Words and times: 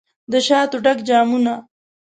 دشاتو 0.31 0.77
ډک 0.85 0.99
جامونه 1.07 1.53